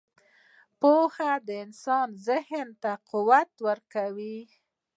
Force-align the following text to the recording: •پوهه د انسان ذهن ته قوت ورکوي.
•پوهه 0.79 1.31
د 1.47 1.49
انسان 1.65 2.07
ذهن 2.27 2.67
ته 2.81 2.91
قوت 3.09 3.51
ورکوي. 3.67 4.39